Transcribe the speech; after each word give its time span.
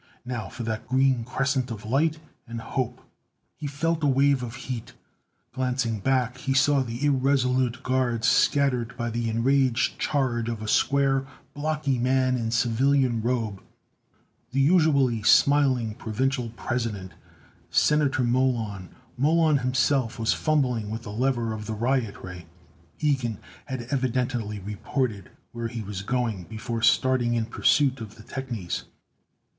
Now 0.25 0.49
for 0.49 0.63
that 0.63 0.87
green 0.87 1.23
crescent 1.23 1.69
of 1.69 1.85
light, 1.85 2.17
and 2.47 2.59
hope! 2.59 3.03
He 3.55 3.67
felt 3.67 4.01
a 4.03 4.07
wave 4.07 4.41
of 4.41 4.55
heat. 4.55 4.93
Glancing 5.53 5.99
back, 5.99 6.39
he 6.39 6.55
saw 6.55 6.81
the 6.81 7.05
irresolute 7.05 7.83
guards 7.83 8.27
scattered 8.27 8.97
by 8.97 9.11
the 9.11 9.29
enraged 9.29 9.99
charge 9.99 10.49
of 10.49 10.59
a 10.63 10.67
square, 10.67 11.27
blocky 11.53 11.99
man 11.99 12.35
in 12.35 12.49
civilian 12.49 13.21
robe 13.21 13.61
the 14.49 14.59
usually 14.59 15.21
smiling 15.21 15.93
Provisional 15.93 16.49
President, 16.55 17.11
Senator 17.69 18.23
Mollon. 18.23 18.89
Mollon 19.19 19.59
himself 19.59 20.17
was 20.17 20.33
fumbling 20.33 20.89
with 20.89 21.03
the 21.03 21.11
lever 21.11 21.53
of 21.53 21.67
the 21.67 21.75
riot 21.75 22.15
ray. 22.23 22.47
Ilgen 23.01 23.37
had 23.65 23.83
evidently 23.91 24.57
reported 24.57 25.29
where 25.51 25.67
he 25.67 25.83
was 25.83 26.01
going 26.01 26.45
before 26.45 26.81
starting 26.81 27.35
in 27.35 27.45
pursuit 27.45 28.01
of 28.01 28.15
the 28.15 28.23
technies. 28.23 28.85